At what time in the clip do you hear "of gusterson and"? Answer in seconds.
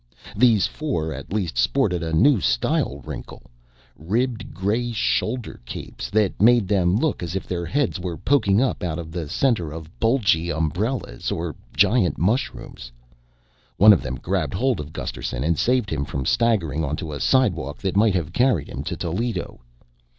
14.79-15.55